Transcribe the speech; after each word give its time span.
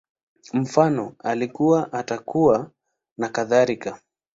Mfano, 0.53 1.13
Alikuwa, 1.23 1.93
Atakuwa, 1.93 2.71
nakadhalika 3.17 3.99